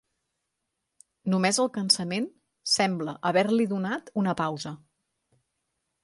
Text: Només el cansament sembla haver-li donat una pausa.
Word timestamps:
Només 1.33 1.59
el 1.63 1.67
cansament 1.75 2.25
sembla 2.75 3.15
haver-li 3.31 3.67
donat 3.73 4.09
una 4.23 4.33
pausa. 4.41 4.73